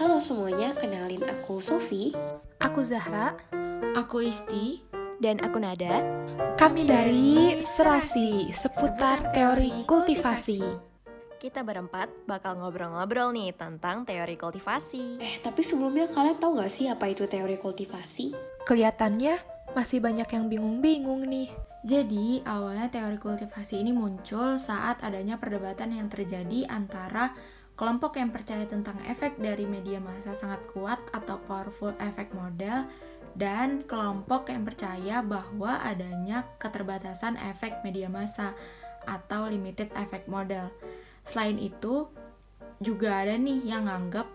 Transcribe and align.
Halo 0.00 0.16
semuanya, 0.16 0.72
kenalin 0.72 1.20
aku 1.28 1.60
Sofi. 1.60 2.16
Aku 2.56 2.80
Zahra. 2.80 3.36
Aku 3.92 4.24
Isti. 4.24 4.80
Dan 5.20 5.36
aku 5.44 5.60
Nada. 5.60 6.00
Kami 6.56 6.88
dari 6.88 7.60
Serasi, 7.60 8.48
seputar 8.48 9.28
teori 9.36 9.84
kultivasi. 9.84 10.64
Kita 11.36 11.60
berempat 11.60 12.24
bakal 12.24 12.56
ngobrol-ngobrol 12.56 13.36
nih 13.36 13.52
tentang 13.52 14.08
teori 14.08 14.40
kultivasi. 14.40 15.20
Eh, 15.20 15.36
tapi 15.44 15.60
sebelumnya 15.60 16.08
kalian 16.08 16.40
tahu 16.40 16.56
nggak 16.56 16.72
sih 16.72 16.88
apa 16.88 17.04
itu 17.12 17.28
teori 17.28 17.60
kultivasi? 17.60 18.32
Kelihatannya 18.64 19.36
masih 19.76 20.00
banyak 20.00 20.32
yang 20.32 20.48
bingung-bingung 20.48 21.28
nih. 21.28 21.52
Jadi, 21.84 22.40
awalnya 22.48 22.88
teori 22.88 23.20
kultivasi 23.20 23.84
ini 23.84 23.92
muncul 23.92 24.56
saat 24.56 25.04
adanya 25.04 25.36
perdebatan 25.36 25.92
yang 25.92 26.08
terjadi 26.08 26.64
antara 26.72 27.36
kelompok 27.80 28.20
yang 28.20 28.28
percaya 28.28 28.68
tentang 28.68 29.00
efek 29.08 29.40
dari 29.40 29.64
media 29.64 29.96
massa 30.04 30.36
sangat 30.36 30.60
kuat 30.68 31.00
atau 31.16 31.40
powerful 31.48 31.96
effect 32.04 32.28
model 32.36 32.84
dan 33.40 33.80
kelompok 33.88 34.52
yang 34.52 34.68
percaya 34.68 35.24
bahwa 35.24 35.80
adanya 35.80 36.44
keterbatasan 36.60 37.40
efek 37.40 37.80
media 37.80 38.12
massa 38.12 38.52
atau 39.08 39.48
limited 39.48 39.88
effect 39.96 40.28
model. 40.28 40.68
Selain 41.24 41.56
itu, 41.56 42.04
juga 42.84 43.24
ada 43.24 43.40
nih 43.40 43.64
yang 43.64 43.88
nganggap 43.88 44.28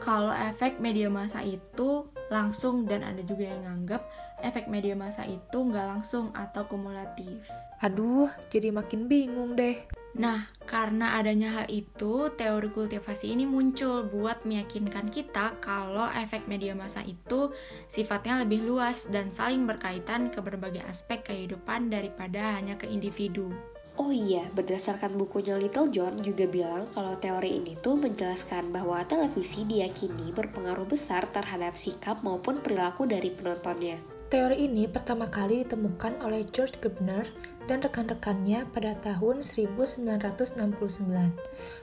kalau 0.00 0.32
efek 0.32 0.80
media 0.80 1.12
massa 1.12 1.44
itu 1.44 2.08
langsung 2.32 2.88
dan 2.88 3.04
ada 3.04 3.20
juga 3.20 3.44
yang 3.44 3.60
nganggap 3.60 4.08
efek 4.40 4.72
media 4.72 4.96
massa 4.96 5.28
itu 5.28 5.58
nggak 5.60 6.00
langsung 6.00 6.32
atau 6.32 6.64
kumulatif. 6.64 7.44
Aduh, 7.84 8.32
jadi 8.48 8.72
makin 8.72 9.04
bingung 9.04 9.52
deh. 9.52 9.84
Nah, 10.16 10.48
karena 10.64 11.20
adanya 11.20 11.60
hal 11.60 11.66
itu, 11.68 12.32
teori 12.32 12.72
kultivasi 12.72 13.36
ini 13.36 13.44
muncul 13.44 14.08
buat 14.08 14.48
meyakinkan 14.48 15.12
kita 15.12 15.60
kalau 15.60 16.08
efek 16.08 16.48
media 16.48 16.72
massa 16.72 17.04
itu 17.04 17.52
sifatnya 17.84 18.40
lebih 18.40 18.64
luas 18.64 19.12
dan 19.12 19.28
saling 19.28 19.68
berkaitan 19.68 20.32
ke 20.32 20.40
berbagai 20.40 20.80
aspek 20.88 21.20
kehidupan 21.20 21.92
daripada 21.92 22.56
hanya 22.56 22.80
ke 22.80 22.88
individu. 22.88 23.52
Oh 23.96 24.12
iya, 24.12 24.44
berdasarkan 24.52 25.16
bukunya 25.16 25.56
Little 25.56 25.88
John 25.88 26.16
juga 26.20 26.44
bilang 26.44 26.84
kalau 26.92 27.16
teori 27.16 27.60
ini 27.60 27.76
tuh 27.80 27.96
menjelaskan 27.96 28.68
bahwa 28.68 29.00
televisi 29.08 29.64
diyakini 29.64 30.36
berpengaruh 30.36 30.84
besar 30.84 31.24
terhadap 31.28 31.76
sikap 31.80 32.20
maupun 32.20 32.60
perilaku 32.60 33.08
dari 33.08 33.32
penontonnya. 33.32 33.96
Teori 34.28 34.68
ini 34.68 34.84
pertama 34.84 35.30
kali 35.32 35.64
ditemukan 35.64 36.20
oleh 36.20 36.44
George 36.52 36.76
Gardner 36.82 37.24
dan 37.66 37.82
rekan-rekannya 37.82 38.66
pada 38.70 38.94
tahun 39.02 39.42
1969. 39.42 40.58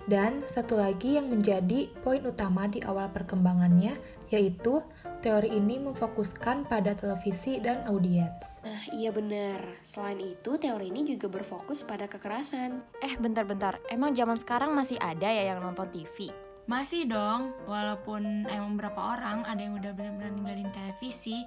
Dan 0.08 0.42
satu 0.48 0.80
lagi 0.80 1.20
yang 1.20 1.30
menjadi 1.30 1.92
poin 2.02 2.24
utama 2.24 2.68
di 2.68 2.80
awal 2.84 3.12
perkembangannya 3.12 3.96
yaitu 4.34 4.82
teori 5.22 5.56
ini 5.56 5.80
memfokuskan 5.80 6.66
pada 6.68 6.98
televisi 6.98 7.62
dan 7.62 7.86
audiens. 7.88 8.60
Nah, 8.66 8.84
iya 8.92 9.14
benar. 9.14 9.62
Selain 9.86 10.20
itu, 10.20 10.58
teori 10.58 10.90
ini 10.90 11.06
juga 11.06 11.30
berfokus 11.30 11.86
pada 11.86 12.10
kekerasan. 12.10 12.82
Eh, 13.00 13.14
bentar-bentar. 13.22 13.80
Emang 13.94 14.12
zaman 14.18 14.36
sekarang 14.36 14.74
masih 14.74 14.98
ada 14.98 15.30
ya 15.30 15.54
yang 15.54 15.64
nonton 15.64 15.88
TV? 15.94 16.34
Masih 16.64 17.04
dong, 17.12 17.52
walaupun 17.68 18.48
emang 18.48 18.80
beberapa 18.80 19.20
orang 19.20 19.44
ada 19.44 19.60
yang 19.60 19.76
udah 19.76 19.92
benar-benar 19.92 20.32
ninggalin 20.32 20.72
televisi, 20.72 21.44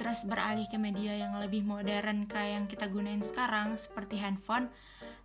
terus 0.00 0.24
beralih 0.24 0.64
ke 0.64 0.80
media 0.80 1.12
yang 1.12 1.36
lebih 1.36 1.60
modern 1.60 2.24
kayak 2.24 2.56
yang 2.56 2.64
kita 2.64 2.88
gunain 2.88 3.20
sekarang 3.20 3.76
seperti 3.76 4.16
handphone. 4.16 4.72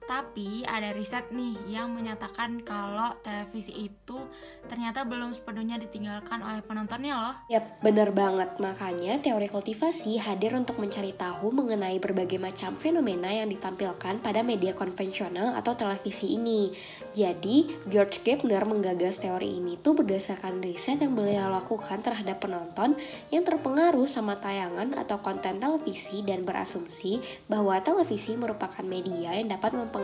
Tapi 0.05 0.61
ada 0.69 0.93
riset 0.93 1.33
nih 1.33 1.57
yang 1.65 1.89
menyatakan 1.89 2.61
kalau 2.61 3.17
televisi 3.25 3.89
itu 3.89 4.21
ternyata 4.69 5.01
belum 5.01 5.33
sepenuhnya 5.33 5.81
ditinggalkan 5.81 6.45
oleh 6.45 6.61
penontonnya 6.61 7.13
loh. 7.17 7.35
Yap, 7.49 7.81
bener 7.81 8.13
banget. 8.13 8.53
Makanya 8.61 9.17
teori 9.17 9.49
kultivasi 9.49 10.21
hadir 10.21 10.53
untuk 10.53 10.77
mencari 10.77 11.09
tahu 11.17 11.49
mengenai 11.49 11.97
berbagai 11.97 12.37
macam 12.37 12.77
fenomena 12.77 13.33
yang 13.33 13.49
ditampilkan 13.49 14.21
pada 14.21 14.45
media 14.45 14.77
konvensional 14.77 15.57
atau 15.57 15.73
televisi 15.73 16.37
ini. 16.37 16.69
Jadi, 17.09 17.73
George 17.89 18.21
Gardner 18.21 18.61
menggagas 18.61 19.17
teori 19.17 19.57
ini 19.57 19.81
tuh 19.81 19.97
berdasarkan 19.97 20.61
riset 20.61 21.01
yang 21.01 21.17
beliau 21.17 21.49
lakukan 21.49 22.05
terhadap 22.05 22.45
penonton 22.45 22.93
yang 23.33 23.41
terpengaruh 23.41 24.05
sama 24.05 24.37
tayangan 24.37 24.93
atau 25.01 25.17
konten 25.17 25.57
televisi 25.57 26.21
dan 26.21 26.45
berasumsi 26.45 27.17
bahwa 27.49 27.81
televisi 27.81 28.37
merupakan 28.37 28.85
media 28.85 29.33
yang 29.33 29.49
dapat 29.49 29.73
mempengaruhi 29.73 29.94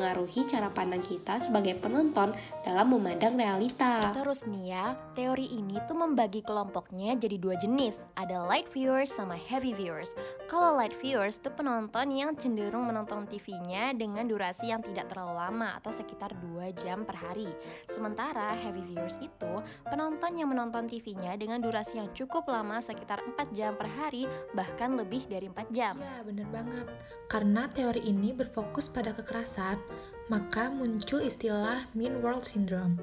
cara 0.62 0.68
pandang 0.72 1.02
kita 1.02 1.42
sebagai 1.42 1.80
penonton 1.80 2.36
dalam 2.62 2.88
memandang 2.92 3.34
realita. 3.40 4.14
Terus 4.14 4.46
nih 4.46 4.76
ya, 4.76 4.86
teori 5.18 5.48
ini 5.48 5.80
tuh 5.90 5.98
membagi 5.98 6.44
kelompoknya 6.46 7.18
jadi 7.18 7.40
dua 7.42 7.56
jenis. 7.58 8.04
Ada 8.20 8.46
light 8.46 8.68
viewers 8.70 9.10
sama 9.10 9.40
heavy 9.40 9.72
viewers. 9.74 10.14
Kalau 10.52 10.76
light 10.76 10.94
viewers 10.94 11.40
tuh 11.40 11.50
penonton 11.56 12.14
yang 12.14 12.38
cenderung 12.38 12.86
menonton 12.86 13.26
TV-nya 13.26 13.96
dengan 13.96 14.28
durasi 14.30 14.70
yang 14.70 14.84
tidak 14.84 15.10
terlalu 15.10 15.40
lama 15.40 15.80
atau 15.80 15.90
sekitar 15.90 16.36
2 16.38 16.70
jam 16.84 17.08
per 17.08 17.18
hari. 17.18 17.50
Sementara 17.90 18.54
heavy 18.54 18.84
viewers 18.86 19.18
itu 19.24 19.54
penonton 19.90 20.38
yang 20.38 20.54
menonton 20.54 20.86
TV-nya 20.86 21.40
dengan 21.40 21.58
durasi 21.64 21.98
yang 21.98 22.14
cukup 22.14 22.46
lama 22.52 22.84
sekitar 22.84 23.24
4 23.24 23.56
jam 23.56 23.74
per 23.80 23.88
hari 23.88 24.30
bahkan 24.54 24.94
lebih 24.94 25.26
dari 25.26 25.50
4 25.50 25.72
jam. 25.74 25.98
Ya, 25.98 26.22
bener 26.22 26.46
banget. 26.54 26.86
Karena 27.32 27.66
teori 27.72 28.04
ini 28.06 28.36
berfokus 28.36 28.92
pada 28.92 29.16
kekerasan, 29.16 29.80
maka 30.32 30.72
muncul 30.72 31.20
istilah 31.20 31.92
Mean 31.92 32.24
World 32.24 32.48
Syndrome, 32.48 32.96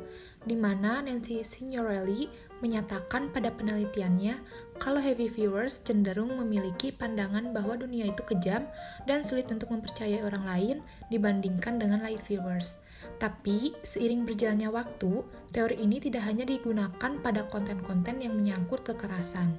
di 0.48 0.56
mana 0.56 1.04
Nancy 1.04 1.44
Signorelli 1.44 2.32
menyatakan 2.64 3.28
pada 3.30 3.52
penelitiannya 3.52 4.40
kalau 4.80 4.96
heavy 4.96 5.28
viewers 5.28 5.84
cenderung 5.84 6.40
memiliki 6.40 6.88
pandangan 6.88 7.52
bahwa 7.52 7.76
dunia 7.76 8.08
itu 8.08 8.24
kejam 8.24 8.64
dan 9.04 9.20
sulit 9.22 9.44
untuk 9.52 9.68
mempercayai 9.68 10.24
orang 10.24 10.44
lain 10.48 10.76
dibandingkan 11.12 11.76
dengan 11.76 12.00
light 12.00 12.24
viewers. 12.24 12.80
Tapi, 13.20 13.76
seiring 13.84 14.24
berjalannya 14.26 14.72
waktu, 14.72 15.22
teori 15.54 15.76
ini 15.78 16.00
tidak 16.02 16.26
hanya 16.26 16.48
digunakan 16.48 17.12
pada 17.20 17.46
konten-konten 17.46 18.24
yang 18.24 18.34
menyangkut 18.40 18.82
kekerasan. 18.82 19.54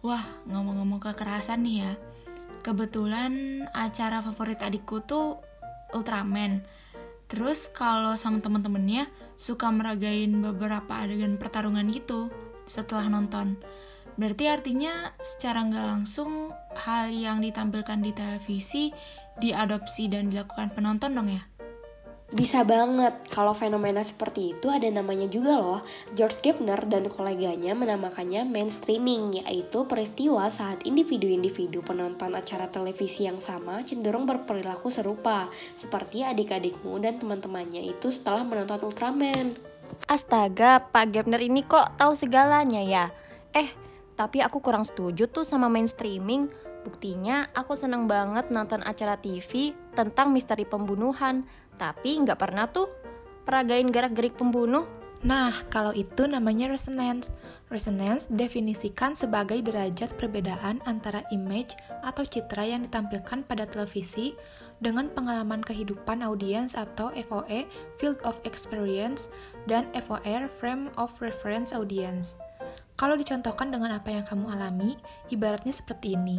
Wah, 0.00 0.24
ngomong-ngomong 0.48 0.98
kekerasan 1.12 1.60
nih 1.60 1.76
ya. 1.84 1.92
Kebetulan 2.64 3.64
acara 3.72 4.24
favorit 4.24 4.60
adikku 4.64 5.04
tuh 5.04 5.40
Ultraman. 5.92 6.62
Terus 7.30 7.70
kalau 7.70 8.18
sama 8.18 8.42
temen-temennya 8.42 9.06
suka 9.38 9.70
meragain 9.70 10.42
beberapa 10.42 10.90
adegan 10.90 11.38
pertarungan 11.38 11.86
gitu 11.90 12.30
setelah 12.66 13.06
nonton. 13.06 13.54
Berarti 14.18 14.50
artinya 14.50 15.14
secara 15.22 15.64
nggak 15.64 15.86
langsung 15.86 16.52
hal 16.74 17.08
yang 17.10 17.40
ditampilkan 17.40 18.02
di 18.02 18.10
televisi 18.12 18.90
diadopsi 19.40 20.10
dan 20.12 20.28
dilakukan 20.28 20.74
penonton 20.76 21.16
dong 21.16 21.30
ya? 21.30 21.49
Bisa 22.30 22.62
banget, 22.62 23.26
kalau 23.34 23.50
fenomena 23.58 24.06
seperti 24.06 24.54
itu 24.54 24.70
ada 24.70 24.86
namanya 24.86 25.26
juga 25.26 25.58
loh. 25.58 25.82
George 26.14 26.38
Gardner 26.38 26.78
dan 26.86 27.10
koleganya 27.10 27.74
menamakannya 27.74 28.46
mainstreaming, 28.46 29.42
yaitu 29.42 29.82
peristiwa 29.90 30.46
saat 30.46 30.86
individu-individu 30.86 31.82
penonton 31.82 32.38
acara 32.38 32.70
televisi 32.70 33.26
yang 33.26 33.42
sama 33.42 33.82
cenderung 33.82 34.30
berperilaku 34.30 34.94
serupa, 34.94 35.50
seperti 35.74 36.22
adik-adikmu 36.22 37.02
dan 37.02 37.18
teman-temannya 37.18 37.90
itu 37.90 38.14
setelah 38.14 38.46
menonton 38.46 38.78
Ultraman. 38.86 39.58
Astaga, 40.06 40.86
Pak 40.86 41.10
Gardner 41.10 41.42
ini 41.42 41.66
kok 41.66 41.98
tahu 41.98 42.14
segalanya 42.14 42.78
ya? 42.78 43.04
Eh, 43.50 43.74
tapi 44.14 44.38
aku 44.38 44.62
kurang 44.62 44.86
setuju 44.86 45.26
tuh 45.26 45.42
sama 45.42 45.66
mainstreaming. 45.66 46.46
Buktinya 46.86 47.50
aku 47.52 47.74
seneng 47.74 48.06
banget 48.06 48.54
nonton 48.54 48.80
acara 48.86 49.18
TV 49.18 49.74
tentang 49.92 50.32
misteri 50.32 50.64
pembunuhan 50.64 51.44
tapi 51.76 52.18
nggak 52.22 52.38
pernah 52.38 52.66
tuh 52.70 52.90
peragain 53.44 53.90
gerak-gerik 53.90 54.38
pembunuh. 54.38 54.86
Nah, 55.20 55.52
kalau 55.68 55.92
itu 55.92 56.24
namanya 56.24 56.72
resonance. 56.72 57.34
Resonance 57.68 58.26
definisikan 58.32 59.12
sebagai 59.12 59.60
derajat 59.60 60.16
perbedaan 60.16 60.80
antara 60.88 61.22
image 61.28 61.76
atau 62.00 62.24
citra 62.24 62.64
yang 62.66 62.88
ditampilkan 62.88 63.44
pada 63.44 63.68
televisi 63.68 64.32
dengan 64.80 65.12
pengalaman 65.12 65.60
kehidupan 65.60 66.24
audiens 66.24 66.72
atau 66.72 67.12
FOE, 67.12 67.68
Field 68.00 68.16
of 68.24 68.40
Experience, 68.48 69.28
dan 69.68 69.86
FOR, 69.92 70.48
Frame 70.56 70.88
of 70.96 71.12
Reference 71.20 71.76
Audience. 71.76 72.34
Kalau 73.00 73.16
dicontohkan 73.16 73.72
dengan 73.72 73.96
apa 73.96 74.12
yang 74.12 74.28
kamu 74.28 74.52
alami, 74.52 74.92
ibaratnya 75.32 75.72
seperti 75.72 76.20
ini. 76.20 76.36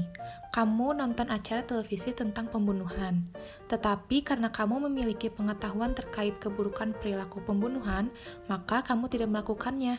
Kamu 0.54 0.94
nonton 0.94 1.26
acara 1.34 1.66
televisi 1.66 2.14
tentang 2.14 2.54
pembunuhan, 2.54 3.26
tetapi 3.66 4.22
karena 4.22 4.54
kamu 4.54 4.86
memiliki 4.86 5.34
pengetahuan 5.34 5.98
terkait 5.98 6.38
keburukan 6.38 6.94
perilaku 7.02 7.42
pembunuhan, 7.42 8.14
maka 8.46 8.86
kamu 8.86 9.10
tidak 9.10 9.34
melakukannya. 9.34 9.98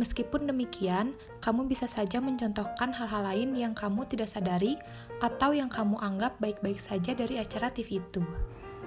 Meskipun 0.00 0.48
demikian, 0.48 1.12
kamu 1.44 1.68
bisa 1.68 1.84
saja 1.84 2.24
mencontohkan 2.24 2.88
hal-hal 2.88 3.28
lain 3.28 3.52
yang 3.52 3.76
kamu 3.76 4.08
tidak 4.08 4.32
sadari 4.32 4.80
atau 5.20 5.52
yang 5.52 5.68
kamu 5.68 6.00
anggap 6.00 6.40
baik-baik 6.40 6.80
saja 6.80 7.12
dari 7.12 7.36
acara 7.36 7.68
TV 7.68 8.00
itu. 8.00 8.24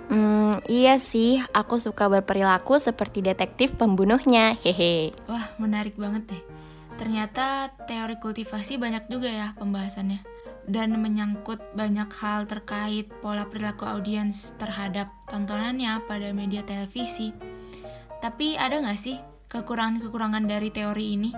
Hmm, 0.10 0.58
iya 0.66 0.98
sih, 0.98 1.38
aku 1.54 1.78
suka 1.78 2.10
berperilaku 2.10 2.82
seperti 2.82 3.22
detektif 3.22 3.78
pembunuhnya, 3.78 4.58
hehe. 4.66 5.14
Wah, 5.30 5.54
menarik 5.62 5.94
banget 6.02 6.34
deh. 6.34 6.51
Ternyata 7.02 7.74
teori 7.90 8.22
kultivasi 8.22 8.78
banyak 8.78 9.10
juga 9.10 9.26
ya 9.26 9.58
pembahasannya 9.58 10.22
dan 10.70 10.94
menyangkut 11.02 11.58
banyak 11.74 12.06
hal 12.22 12.46
terkait 12.46 13.10
pola 13.26 13.50
perilaku 13.50 13.90
audiens 13.90 14.54
terhadap 14.62 15.10
tontonannya 15.26 16.06
pada 16.06 16.30
media 16.30 16.62
televisi. 16.62 17.34
Tapi 18.22 18.54
ada 18.54 18.78
nggak 18.78 19.02
sih 19.02 19.18
kekurangan-kekurangan 19.50 20.46
dari 20.46 20.70
teori 20.70 21.18
ini? 21.18 21.34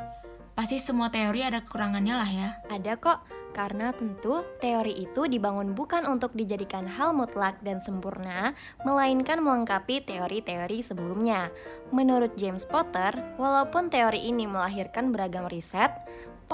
Pasti 0.51 0.83
semua 0.83 1.07
teori 1.07 1.47
ada 1.47 1.63
kekurangannya 1.63 2.15
lah 2.19 2.27
ya. 2.27 2.49
Ada 2.67 2.99
kok, 2.99 3.23
karena 3.53 3.93
tentu 3.93 4.41
teori 4.57 4.91
itu 4.97 5.29
dibangun 5.29 5.77
bukan 5.77 6.09
untuk 6.09 6.33
dijadikan 6.33 6.89
hal 6.89 7.13
mutlak 7.13 7.61
dan 7.61 7.79
sempurna, 7.79 8.57
melainkan 8.81 9.39
melengkapi 9.39 10.01
teori-teori 10.01 10.81
sebelumnya. 10.81 11.53
Menurut 11.93 12.33
James 12.33 12.65
Potter, 12.65 13.13
walaupun 13.37 13.93
teori 13.93 14.25
ini 14.25 14.49
melahirkan 14.49 15.13
beragam 15.13 15.45
riset, 15.45 15.93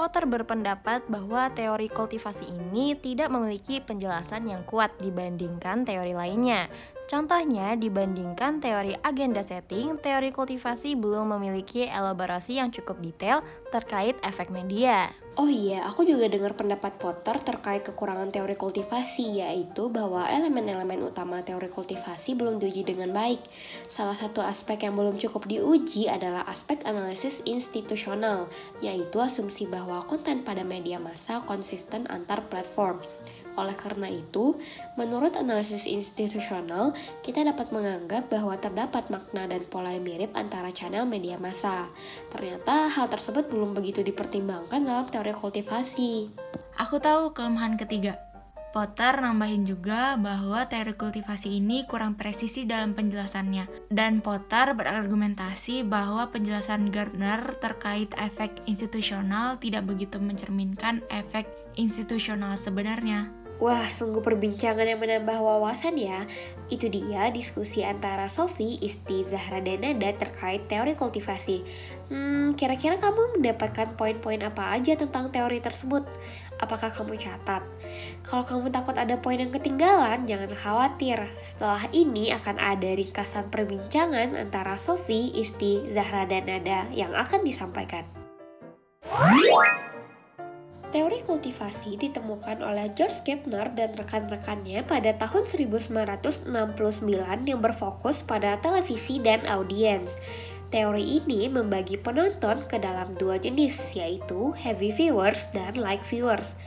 Potter 0.00 0.24
berpendapat 0.24 1.04
bahwa 1.10 1.50
teori 1.52 1.90
kultivasi 1.90 2.46
ini 2.46 2.94
tidak 2.96 3.28
memiliki 3.28 3.82
penjelasan 3.82 4.48
yang 4.48 4.62
kuat 4.64 4.94
dibandingkan 5.02 5.82
teori 5.84 6.14
lainnya. 6.14 6.70
Contohnya, 7.10 7.74
dibandingkan 7.74 8.62
teori 8.62 8.94
agenda 9.02 9.42
setting, 9.42 9.98
teori 9.98 10.30
kultivasi 10.30 10.94
belum 10.94 11.34
memiliki 11.34 11.90
elaborasi 11.90 12.62
yang 12.62 12.70
cukup 12.70 13.02
detail 13.02 13.42
terkait 13.74 14.14
efek 14.22 14.46
media. 14.54 15.10
Oh 15.40 15.48
iya, 15.48 15.88
aku 15.88 16.04
juga 16.04 16.28
dengar 16.28 16.52
pendapat 16.52 17.00
Potter 17.00 17.40
terkait 17.40 17.80
kekurangan 17.80 18.28
teori 18.28 18.60
kultivasi, 18.60 19.40
yaitu 19.40 19.88
bahwa 19.88 20.28
elemen-elemen 20.28 21.00
utama 21.00 21.40
teori 21.40 21.72
kultivasi 21.72 22.36
belum 22.36 22.60
diuji 22.60 22.84
dengan 22.84 23.08
baik. 23.16 23.40
Salah 23.88 24.20
satu 24.20 24.44
aspek 24.44 24.84
yang 24.84 25.00
belum 25.00 25.16
cukup 25.16 25.48
diuji 25.48 26.12
adalah 26.12 26.44
aspek 26.44 26.84
analisis 26.84 27.40
institusional, 27.48 28.52
yaitu 28.84 29.16
asumsi 29.16 29.64
bahwa 29.64 30.04
konten 30.04 30.44
pada 30.44 30.60
media 30.60 31.00
massa 31.00 31.40
konsisten 31.48 32.04
antar 32.12 32.44
platform. 32.52 33.00
Oleh 33.58 33.74
karena 33.74 34.06
itu, 34.10 34.58
menurut 34.94 35.34
analisis 35.34 35.88
institusional, 35.88 36.94
kita 37.26 37.42
dapat 37.42 37.74
menganggap 37.74 38.30
bahwa 38.30 38.54
terdapat 38.58 39.10
makna 39.10 39.50
dan 39.50 39.66
pola 39.66 39.94
yang 39.94 40.06
mirip 40.06 40.30
antara 40.38 40.70
channel 40.70 41.06
media 41.06 41.38
massa. 41.40 41.90
Ternyata 42.30 42.90
hal 42.92 43.10
tersebut 43.10 43.50
belum 43.50 43.74
begitu 43.74 44.06
dipertimbangkan 44.06 44.82
dalam 44.86 45.06
teori 45.10 45.34
kultivasi. 45.34 46.30
Aku 46.78 47.02
tahu 47.02 47.34
kelemahan 47.34 47.76
ketiga. 47.76 48.30
Potter 48.70 49.18
nambahin 49.18 49.66
juga 49.66 50.14
bahwa 50.14 50.62
teori 50.70 50.94
kultivasi 50.94 51.58
ini 51.58 51.90
kurang 51.90 52.14
presisi 52.14 52.62
dalam 52.70 52.94
penjelasannya. 52.94 53.90
Dan 53.90 54.22
Potter 54.22 54.78
berargumentasi 54.78 55.82
bahwa 55.82 56.30
penjelasan 56.30 56.94
Gardner 56.94 57.58
terkait 57.58 58.14
efek 58.14 58.62
institusional 58.70 59.58
tidak 59.58 59.90
begitu 59.90 60.22
mencerminkan 60.22 61.02
efek 61.10 61.50
institusional 61.74 62.54
sebenarnya. 62.54 63.39
Wah, 63.60 63.84
sungguh 63.92 64.24
perbincangan 64.24 64.88
yang 64.88 65.04
menambah 65.04 65.36
wawasan 65.36 66.00
ya. 66.00 66.24
Itu 66.72 66.88
dia 66.88 67.28
diskusi 67.28 67.84
antara 67.84 68.24
Sofi, 68.32 68.80
Isti, 68.80 69.20
Zahra, 69.20 69.60
dan 69.60 69.84
Nada 69.84 70.16
terkait 70.16 70.64
teori 70.64 70.96
kultivasi. 70.96 71.60
Hmm, 72.08 72.56
kira-kira 72.56 72.96
kamu 72.96 73.36
mendapatkan 73.36 74.00
poin-poin 74.00 74.40
apa 74.40 74.80
aja 74.80 74.96
tentang 74.96 75.28
teori 75.28 75.60
tersebut? 75.60 76.08
Apakah 76.56 76.88
kamu 76.88 77.20
catat? 77.20 77.60
Kalau 78.24 78.48
kamu 78.48 78.72
takut 78.72 78.96
ada 78.96 79.20
poin 79.20 79.36
yang 79.36 79.52
ketinggalan, 79.52 80.24
jangan 80.24 80.56
khawatir. 80.56 81.20
Setelah 81.44 81.84
ini 81.92 82.32
akan 82.32 82.56
ada 82.56 82.96
ringkasan 82.96 83.52
perbincangan 83.52 84.40
antara 84.40 84.80
Sofi, 84.80 85.36
Isti, 85.36 85.84
Zahra, 85.92 86.24
dan 86.24 86.48
Nada 86.48 86.88
yang 86.96 87.12
akan 87.12 87.44
disampaikan. 87.44 88.08
Teori 90.90 91.22
kultivasi 91.22 91.94
ditemukan 92.02 92.66
oleh 92.66 92.90
George 92.98 93.22
Gepner 93.22 93.70
dan 93.78 93.94
rekan-rekannya 93.94 94.82
pada 94.82 95.14
tahun 95.22 95.46
1969 95.46 96.50
yang 97.46 97.60
berfokus 97.62 98.26
pada 98.26 98.58
televisi 98.58 99.22
dan 99.22 99.46
audiens. 99.46 100.18
Teori 100.74 101.22
ini 101.22 101.46
membagi 101.46 101.94
penonton 101.94 102.66
ke 102.66 102.78
dalam 102.82 103.14
dua 103.18 103.38
jenis, 103.38 103.78
yaitu 103.94 104.50
heavy 104.58 104.90
viewers 104.90 105.46
dan 105.54 105.78
light 105.78 106.02
viewers. 106.02 106.58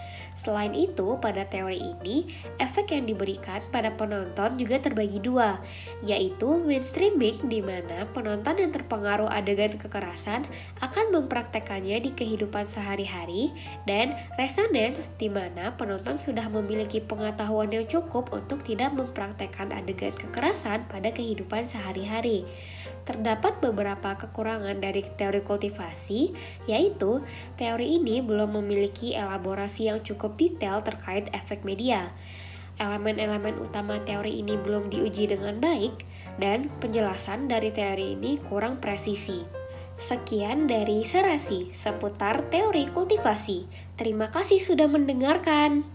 Selain 0.44 0.76
itu, 0.76 1.16
pada 1.24 1.48
teori 1.48 1.80
ini, 1.80 2.28
efek 2.60 2.92
yang 2.92 3.08
diberikan 3.08 3.64
pada 3.72 3.96
penonton 3.96 4.60
juga 4.60 4.76
terbagi 4.76 5.24
dua, 5.24 5.56
yaitu 6.04 6.60
mainstreaming 6.60 7.48
di 7.48 7.64
mana 7.64 8.04
penonton 8.12 8.60
yang 8.60 8.76
terpengaruh 8.76 9.32
adegan 9.32 9.80
kekerasan 9.80 10.44
akan 10.84 11.16
mempraktekannya 11.16 11.96
di 12.04 12.12
kehidupan 12.12 12.68
sehari-hari, 12.68 13.56
dan 13.88 14.20
resonance 14.36 15.08
di 15.16 15.32
mana 15.32 15.72
penonton 15.80 16.20
sudah 16.20 16.52
memiliki 16.52 17.00
pengetahuan 17.00 17.72
yang 17.72 17.88
cukup 17.88 18.28
untuk 18.36 18.68
tidak 18.68 18.92
mempraktekkan 18.92 19.72
adegan 19.72 20.12
kekerasan 20.20 20.84
pada 20.92 21.08
kehidupan 21.16 21.64
sehari-hari. 21.64 22.44
Terdapat 23.08 23.64
beberapa 23.64 24.16
kekurangan 24.16 24.80
dari 24.80 25.08
teori 25.16 25.40
kultivasi, 25.44 26.36
yaitu 26.68 27.24
teori 27.60 28.00
ini 28.00 28.20
belum 28.24 28.60
memiliki 28.60 29.16
elaborasi 29.16 29.92
yang 29.92 30.00
cukup 30.04 30.33
detail 30.36 30.82
terkait 30.82 31.30
efek 31.32 31.62
media. 31.62 32.12
Elemen-elemen 32.82 33.62
utama 33.62 34.02
teori 34.02 34.42
ini 34.42 34.58
belum 34.58 34.90
diuji 34.90 35.30
dengan 35.30 35.62
baik, 35.62 36.04
dan 36.42 36.74
penjelasan 36.82 37.46
dari 37.46 37.70
teori 37.70 38.18
ini 38.18 38.42
kurang 38.50 38.82
presisi. 38.82 39.46
Sekian 40.02 40.66
dari 40.66 41.06
Serasi 41.06 41.70
seputar 41.70 42.50
teori 42.50 42.90
kultivasi. 42.90 43.70
Terima 43.94 44.26
kasih 44.34 44.58
sudah 44.58 44.90
mendengarkan. 44.90 45.86